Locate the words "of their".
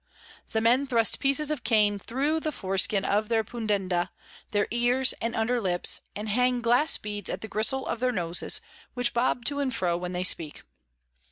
3.05-3.43, 7.85-8.11